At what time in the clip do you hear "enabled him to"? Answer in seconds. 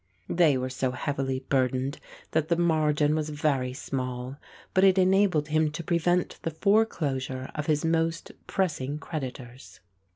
4.97-5.83